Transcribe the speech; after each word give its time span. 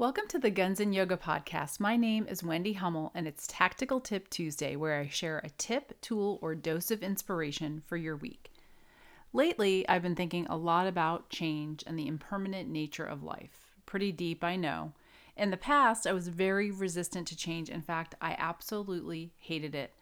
Welcome 0.00 0.28
to 0.28 0.38
the 0.38 0.48
Guns 0.48 0.80
and 0.80 0.94
Yoga 0.94 1.18
podcast. 1.18 1.78
My 1.78 1.94
name 1.94 2.26
is 2.26 2.42
Wendy 2.42 2.72
Hummel, 2.72 3.12
and 3.14 3.28
it's 3.28 3.46
Tactical 3.46 4.00
Tip 4.00 4.30
Tuesday, 4.30 4.74
where 4.74 4.98
I 4.98 5.08
share 5.08 5.42
a 5.44 5.50
tip, 5.58 6.00
tool, 6.00 6.38
or 6.40 6.54
dose 6.54 6.90
of 6.90 7.02
inspiration 7.02 7.82
for 7.84 7.98
your 7.98 8.16
week. 8.16 8.50
Lately, 9.34 9.86
I've 9.90 10.00
been 10.00 10.14
thinking 10.14 10.46
a 10.46 10.56
lot 10.56 10.86
about 10.86 11.28
change 11.28 11.84
and 11.86 11.98
the 11.98 12.06
impermanent 12.06 12.70
nature 12.70 13.04
of 13.04 13.22
life. 13.22 13.74
Pretty 13.84 14.10
deep, 14.10 14.42
I 14.42 14.56
know. 14.56 14.94
In 15.36 15.50
the 15.50 15.58
past, 15.58 16.06
I 16.06 16.14
was 16.14 16.28
very 16.28 16.70
resistant 16.70 17.28
to 17.28 17.36
change. 17.36 17.68
In 17.68 17.82
fact, 17.82 18.14
I 18.22 18.36
absolutely 18.38 19.34
hated 19.36 19.74
it. 19.74 19.92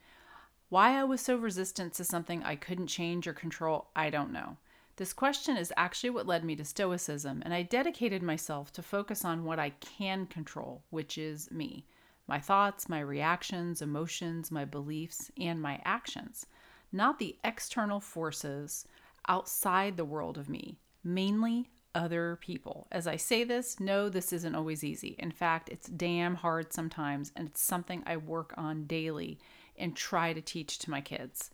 Why 0.69 0.97
I 0.97 1.03
was 1.03 1.21
so 1.21 1.35
resistant 1.35 1.95
to 1.95 2.05
something 2.05 2.45
I 2.45 2.55
couldn't 2.55 2.87
change 2.87 3.27
or 3.27 3.33
control, 3.33 3.89
I 3.97 4.11
don't 4.11 4.33
know. 4.33 4.59
This 4.99 5.13
question 5.13 5.57
is 5.57 5.73
actually 5.77 6.11
what 6.11 6.27
led 6.27 6.45
me 6.45 6.57
to 6.57 6.65
Stoicism, 6.65 7.41
and 7.45 7.55
I 7.55 7.63
dedicated 7.63 8.21
myself 8.21 8.73
to 8.73 8.83
focus 8.83 9.25
on 9.25 9.45
what 9.45 9.61
I 9.61 9.71
can 9.71 10.27
control, 10.27 10.83
which 10.91 11.17
is 11.17 11.49
me 11.53 11.87
my 12.27 12.41
thoughts, 12.41 12.89
my 12.89 12.99
reactions, 12.99 13.81
emotions, 13.81 14.51
my 14.51 14.65
beliefs, 14.65 15.31
and 15.39 15.63
my 15.63 15.81
actions, 15.85 16.47
not 16.91 17.21
the 17.21 17.39
external 17.45 18.01
forces 18.01 18.87
outside 19.29 19.97
the 19.97 20.05
world 20.05 20.37
of 20.37 20.49
me, 20.49 20.81
mainly 21.05 21.71
other 21.95 22.37
people. 22.41 22.89
As 22.91 23.07
I 23.07 23.15
say 23.15 23.45
this, 23.45 23.79
no, 23.79 24.09
this 24.09 24.33
isn't 24.33 24.57
always 24.57 24.83
easy. 24.83 25.15
In 25.21 25.31
fact, 25.31 25.69
it's 25.69 25.89
damn 25.89 26.35
hard 26.35 26.73
sometimes, 26.73 27.31
and 27.37 27.47
it's 27.47 27.61
something 27.61 28.03
I 28.05 28.17
work 28.17 28.53
on 28.57 28.87
daily 28.87 29.39
and 29.79 29.95
try 29.95 30.33
to 30.33 30.41
teach 30.41 30.81
to 30.81 30.91
my 30.91 31.01
kids. 31.01 31.51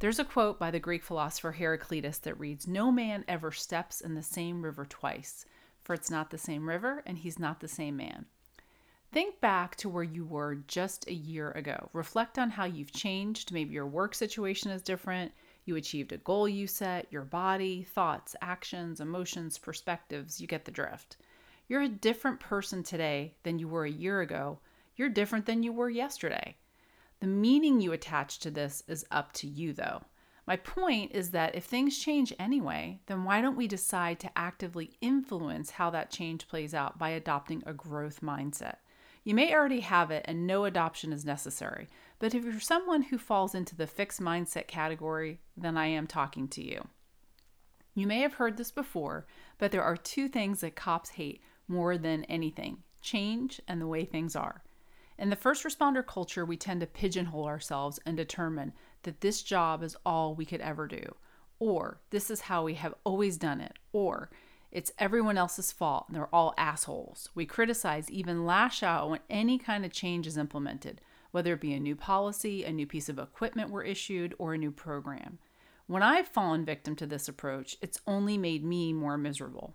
There's 0.00 0.18
a 0.18 0.24
quote 0.24 0.58
by 0.58 0.70
the 0.70 0.80
Greek 0.80 1.02
philosopher 1.02 1.52
Heraclitus 1.52 2.16
that 2.20 2.40
reads 2.40 2.66
No 2.66 2.90
man 2.90 3.22
ever 3.28 3.52
steps 3.52 4.00
in 4.00 4.14
the 4.14 4.22
same 4.22 4.64
river 4.64 4.86
twice, 4.86 5.44
for 5.82 5.92
it's 5.92 6.10
not 6.10 6.30
the 6.30 6.38
same 6.38 6.66
river 6.66 7.02
and 7.04 7.18
he's 7.18 7.38
not 7.38 7.60
the 7.60 7.68
same 7.68 7.98
man. 7.98 8.24
Think 9.12 9.42
back 9.42 9.76
to 9.76 9.90
where 9.90 10.02
you 10.02 10.24
were 10.24 10.54
just 10.66 11.06
a 11.06 11.12
year 11.12 11.50
ago. 11.50 11.90
Reflect 11.92 12.38
on 12.38 12.48
how 12.48 12.64
you've 12.64 12.94
changed. 12.94 13.52
Maybe 13.52 13.74
your 13.74 13.86
work 13.86 14.14
situation 14.14 14.70
is 14.70 14.80
different. 14.80 15.32
You 15.66 15.76
achieved 15.76 16.12
a 16.12 16.16
goal 16.16 16.48
you 16.48 16.66
set, 16.66 17.06
your 17.12 17.24
body, 17.24 17.82
thoughts, 17.82 18.34
actions, 18.40 19.02
emotions, 19.02 19.58
perspectives. 19.58 20.40
You 20.40 20.46
get 20.46 20.64
the 20.64 20.70
drift. 20.70 21.18
You're 21.68 21.82
a 21.82 21.88
different 21.90 22.40
person 22.40 22.82
today 22.82 23.34
than 23.42 23.58
you 23.58 23.68
were 23.68 23.84
a 23.84 23.90
year 23.90 24.22
ago. 24.22 24.60
You're 24.96 25.10
different 25.10 25.44
than 25.44 25.62
you 25.62 25.74
were 25.74 25.90
yesterday. 25.90 26.56
The 27.20 27.26
meaning 27.26 27.80
you 27.80 27.92
attach 27.92 28.38
to 28.40 28.50
this 28.50 28.82
is 28.88 29.06
up 29.10 29.32
to 29.34 29.46
you, 29.46 29.72
though. 29.72 30.02
My 30.46 30.56
point 30.56 31.12
is 31.12 31.30
that 31.30 31.54
if 31.54 31.64
things 31.64 31.98
change 31.98 32.32
anyway, 32.38 33.00
then 33.06 33.24
why 33.24 33.40
don't 33.40 33.56
we 33.56 33.68
decide 33.68 34.18
to 34.20 34.38
actively 34.38 34.96
influence 35.00 35.70
how 35.70 35.90
that 35.90 36.10
change 36.10 36.48
plays 36.48 36.74
out 36.74 36.98
by 36.98 37.10
adopting 37.10 37.62
a 37.66 37.74
growth 37.74 38.20
mindset? 38.20 38.76
You 39.22 39.34
may 39.34 39.54
already 39.54 39.80
have 39.80 40.10
it 40.10 40.24
and 40.26 40.46
no 40.46 40.64
adoption 40.64 41.12
is 41.12 41.26
necessary, 41.26 41.88
but 42.18 42.34
if 42.34 42.42
you're 42.42 42.58
someone 42.58 43.02
who 43.02 43.18
falls 43.18 43.54
into 43.54 43.76
the 43.76 43.86
fixed 43.86 44.20
mindset 44.20 44.66
category, 44.66 45.40
then 45.56 45.76
I 45.76 45.86
am 45.86 46.06
talking 46.06 46.48
to 46.48 46.64
you. 46.64 46.88
You 47.94 48.06
may 48.06 48.20
have 48.20 48.34
heard 48.34 48.56
this 48.56 48.70
before, 48.70 49.26
but 49.58 49.72
there 49.72 49.82
are 49.82 49.96
two 49.96 50.26
things 50.26 50.62
that 50.62 50.74
cops 50.74 51.10
hate 51.10 51.42
more 51.68 51.98
than 51.98 52.24
anything 52.24 52.82
change 53.02 53.60
and 53.68 53.80
the 53.80 53.86
way 53.86 54.04
things 54.04 54.34
are. 54.34 54.62
In 55.20 55.28
the 55.28 55.36
first 55.36 55.64
responder 55.64 56.04
culture, 56.04 56.46
we 56.46 56.56
tend 56.56 56.80
to 56.80 56.86
pigeonhole 56.86 57.44
ourselves 57.44 58.00
and 58.06 58.16
determine 58.16 58.72
that 59.02 59.20
this 59.20 59.42
job 59.42 59.82
is 59.82 59.94
all 60.06 60.34
we 60.34 60.46
could 60.46 60.62
ever 60.62 60.88
do, 60.88 61.14
or 61.58 62.00
this 62.08 62.30
is 62.30 62.40
how 62.40 62.64
we 62.64 62.72
have 62.72 62.94
always 63.04 63.36
done 63.36 63.60
it, 63.60 63.78
or 63.92 64.30
it's 64.72 64.92
everyone 64.98 65.36
else's 65.36 65.72
fault 65.72 66.06
and 66.08 66.16
they're 66.16 66.34
all 66.34 66.54
assholes. 66.56 67.28
We 67.34 67.44
criticize, 67.44 68.10
even 68.10 68.46
lash 68.46 68.82
out 68.82 69.10
when 69.10 69.20
any 69.28 69.58
kind 69.58 69.84
of 69.84 69.92
change 69.92 70.26
is 70.26 70.38
implemented, 70.38 71.02
whether 71.32 71.52
it 71.52 71.60
be 71.60 71.74
a 71.74 71.80
new 71.80 71.96
policy, 71.96 72.64
a 72.64 72.72
new 72.72 72.86
piece 72.86 73.10
of 73.10 73.18
equipment 73.18 73.68
were 73.68 73.84
issued, 73.84 74.34
or 74.38 74.54
a 74.54 74.58
new 74.58 74.70
program. 74.70 75.38
When 75.86 76.02
I've 76.02 76.28
fallen 76.28 76.64
victim 76.64 76.96
to 76.96 77.04
this 77.04 77.28
approach, 77.28 77.76
it's 77.82 78.00
only 78.06 78.38
made 78.38 78.64
me 78.64 78.94
more 78.94 79.18
miserable. 79.18 79.74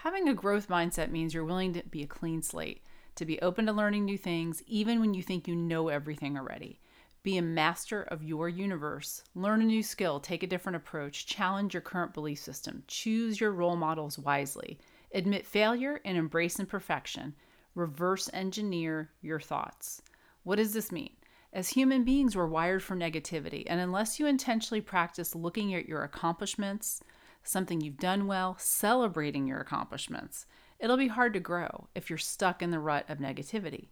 Having 0.00 0.28
a 0.28 0.34
growth 0.34 0.66
mindset 0.66 1.12
means 1.12 1.34
you're 1.34 1.44
willing 1.44 1.72
to 1.74 1.84
be 1.84 2.02
a 2.02 2.08
clean 2.08 2.42
slate 2.42 2.82
to 3.16 3.24
be 3.24 3.40
open 3.40 3.66
to 3.66 3.72
learning 3.72 4.04
new 4.04 4.16
things, 4.16 4.62
even 4.66 5.00
when 5.00 5.14
you 5.14 5.22
think 5.22 5.48
you 5.48 5.56
know 5.56 5.88
everything 5.88 6.38
already. 6.38 6.80
Be 7.22 7.38
a 7.38 7.42
master 7.42 8.02
of 8.02 8.22
your 8.22 8.48
universe. 8.48 9.24
Learn 9.34 9.60
a 9.60 9.64
new 9.64 9.82
skill, 9.82 10.20
take 10.20 10.42
a 10.42 10.46
different 10.46 10.76
approach, 10.76 11.26
challenge 11.26 11.74
your 11.74 11.80
current 11.80 12.14
belief 12.14 12.38
system, 12.38 12.84
choose 12.86 13.40
your 13.40 13.50
role 13.50 13.74
models 13.74 14.18
wisely, 14.18 14.78
admit 15.12 15.44
failure 15.44 16.00
and 16.04 16.16
embrace 16.16 16.60
imperfection, 16.60 17.34
reverse 17.74 18.30
engineer 18.32 19.10
your 19.22 19.40
thoughts. 19.40 20.02
What 20.44 20.56
does 20.56 20.72
this 20.72 20.92
mean? 20.92 21.16
As 21.52 21.70
human 21.70 22.04
beings, 22.04 22.36
we're 22.36 22.46
wired 22.46 22.82
for 22.82 22.94
negativity, 22.94 23.64
and 23.66 23.80
unless 23.80 24.20
you 24.20 24.26
intentionally 24.26 24.80
practice 24.80 25.34
looking 25.34 25.74
at 25.74 25.88
your 25.88 26.02
accomplishments, 26.04 27.00
something 27.42 27.80
you've 27.80 27.98
done 27.98 28.26
well, 28.26 28.56
celebrating 28.58 29.46
your 29.46 29.58
accomplishments, 29.58 30.46
it'll 30.78 30.96
be 30.96 31.08
hard 31.08 31.32
to 31.34 31.40
grow 31.40 31.88
if 31.94 32.10
you're 32.10 32.18
stuck 32.18 32.62
in 32.62 32.70
the 32.70 32.78
rut 32.78 33.04
of 33.08 33.18
negativity. 33.18 33.88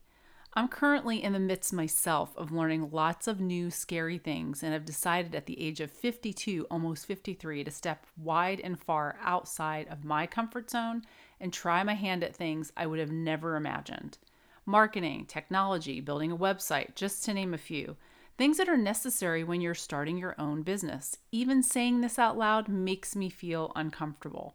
I'm 0.57 0.69
currently 0.69 1.21
in 1.21 1.33
the 1.33 1.41
midst 1.41 1.73
myself 1.73 2.33
of 2.37 2.53
learning 2.53 2.91
lots 2.93 3.27
of 3.27 3.41
new 3.41 3.73
scary 3.73 4.19
things 4.19 4.63
and 4.63 4.73
have 4.73 4.85
decided 4.85 5.35
at 5.35 5.47
the 5.47 5.61
age 5.61 5.81
of 5.81 5.91
52, 5.91 6.69
almost 6.71 7.07
53, 7.07 7.65
to 7.65 7.71
step 7.73 8.07
wide 8.17 8.61
and 8.61 8.79
far 8.79 9.17
outside 9.21 9.89
of 9.89 10.05
my 10.05 10.29
comfort 10.29 10.71
zone 10.71 11.03
and 11.41 11.53
try 11.53 11.83
my 11.83 11.95
hand 11.95 12.23
at 12.23 12.37
things 12.37 12.73
I 12.77 12.87
would 12.87 13.01
have 13.01 13.11
never 13.11 13.57
imagined. 13.57 14.19
Marketing, 14.65 15.27
technology, 15.27 16.01
building 16.01 16.31
a 16.31 16.37
website, 16.37 16.95
just 16.95 17.25
to 17.25 17.35
name 17.35 17.53
a 17.53 17.59
few. 17.59 17.97
Things 18.39 18.57
that 18.59 18.69
are 18.69 18.77
necessary 18.77 19.43
when 19.43 19.61
you're 19.61 19.75
starting 19.75 20.19
your 20.19 20.37
own 20.39 20.63
business. 20.63 21.19
Even 21.33 21.65
saying 21.65 22.01
this 22.01 22.19
out 22.19 22.39
loud 22.39 22.69
makes 22.69 23.17
me 23.17 23.29
feel 23.29 23.73
uncomfortable. 23.75 24.55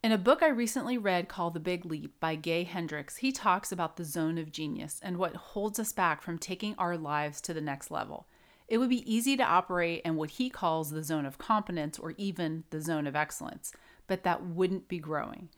In 0.00 0.12
a 0.12 0.18
book 0.18 0.44
I 0.44 0.48
recently 0.48 0.96
read 0.96 1.28
called 1.28 1.54
The 1.54 1.60
Big 1.60 1.84
Leap 1.84 2.20
by 2.20 2.36
Gay 2.36 2.62
Hendricks, 2.62 3.16
he 3.16 3.32
talks 3.32 3.72
about 3.72 3.96
the 3.96 4.04
zone 4.04 4.38
of 4.38 4.52
genius 4.52 5.00
and 5.02 5.16
what 5.16 5.34
holds 5.34 5.80
us 5.80 5.92
back 5.92 6.22
from 6.22 6.38
taking 6.38 6.76
our 6.78 6.96
lives 6.96 7.40
to 7.40 7.52
the 7.52 7.60
next 7.60 7.90
level. 7.90 8.28
It 8.68 8.78
would 8.78 8.90
be 8.90 9.12
easy 9.12 9.36
to 9.36 9.42
operate 9.42 10.02
in 10.04 10.14
what 10.14 10.30
he 10.30 10.50
calls 10.50 10.90
the 10.90 11.02
zone 11.02 11.26
of 11.26 11.36
competence 11.36 11.98
or 11.98 12.14
even 12.16 12.62
the 12.70 12.80
zone 12.80 13.08
of 13.08 13.16
excellence, 13.16 13.72
but 14.06 14.22
that 14.22 14.46
wouldn't 14.46 14.86
be 14.86 15.00
growing. 15.00 15.48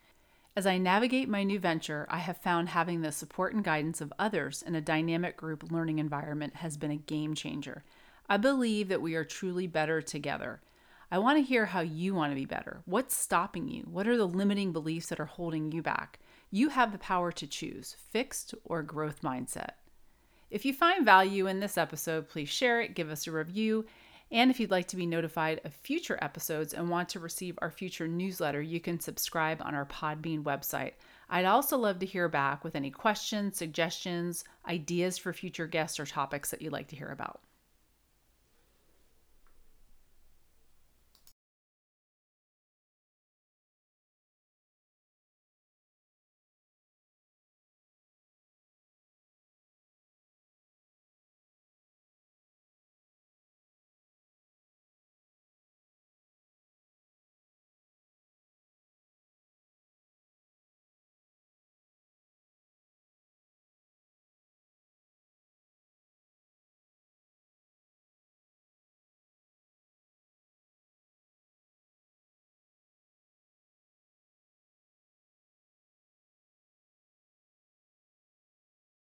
As 0.57 0.67
I 0.67 0.79
navigate 0.79 1.29
my 1.29 1.43
new 1.43 1.59
venture, 1.59 2.07
I 2.09 2.19
have 2.19 2.39
found 2.39 2.71
having 2.71 3.03
the 3.03 3.13
support 3.13 3.53
and 3.53 3.63
guidance 3.63 4.01
of 4.01 4.13
others 4.19 4.63
in 4.63 4.75
a 4.75 4.81
dynamic 4.81 5.37
group 5.37 5.71
learning 5.71 5.99
environment 5.99 6.57
has 6.57 6.79
been 6.79 6.91
a 6.91 6.97
game 6.97 7.35
changer. 7.35 7.85
I 8.27 8.39
believe 8.39 8.89
that 8.89 9.03
we 9.03 9.15
are 9.17 9.25
truly 9.25 9.67
better 9.67 10.01
together. 10.01 10.63
I 11.13 11.19
want 11.19 11.39
to 11.39 11.43
hear 11.43 11.67
how 11.67 11.81
you 11.81 12.15
want 12.15 12.31
to 12.31 12.37
be 12.37 12.45
better. 12.45 12.83
What's 12.85 13.17
stopping 13.17 13.69
you? 13.69 13.83
What 13.91 14.07
are 14.07 14.17
the 14.17 14.29
limiting 14.29 14.73
beliefs 14.73 15.09
that 15.09 15.19
are 15.19 15.25
holding 15.25 15.73
you 15.73 15.83
back? 15.83 16.21
You 16.53 16.69
have 16.69 16.93
the 16.93 16.99
power 16.99 17.33
to 17.33 17.49
choose 17.49 17.97
fixed 18.11 18.55
or 18.65 18.85
growth 18.85 19.21
mindset. 19.21 19.73
If 20.53 20.65
you 20.65 20.73
find 20.73 21.05
value 21.05 21.49
in 21.49 21.59
this 21.59 21.77
episode, 21.77 22.29
please 22.29 22.49
share 22.49 22.81
it, 22.81 22.95
give 22.95 23.11
us 23.11 23.27
a 23.27 23.33
review, 23.33 23.87
and 24.31 24.53
if 24.53 24.61
you'd 24.61 24.71
like 24.71 24.87
to 24.89 24.97
be 24.97 25.07
notified 25.07 25.61
of 25.65 25.75
future 25.75 26.17
episodes 26.23 26.75
and 26.75 26.89
want 26.89 27.09
to 27.09 27.19
receive 27.19 27.59
our 27.61 27.73
future 27.73 28.07
newsletter, 28.07 28.63
you 28.63 28.79
can 28.79 29.01
subscribe 29.01 29.61
on 29.61 29.75
our 29.75 29.87
Podbean 29.87 30.45
website. 30.45 30.93
I'd 31.29 31.45
also 31.45 31.77
love 31.77 31.99
to 31.99 32.07
hear 32.07 32.29
back 32.29 32.63
with 32.63 32.77
any 32.77 32.93
questions, 32.93 33.57
suggestions, 33.57 34.45
ideas 34.69 35.19
for 35.19 35.33
future 35.33 35.67
guests, 35.67 35.99
or 35.99 36.07
topics 36.07 36.51
that 36.51 36.63
you'd 36.63 36.73
like 36.73 36.87
to 36.89 36.97
hear 36.97 37.11
about. 37.11 37.41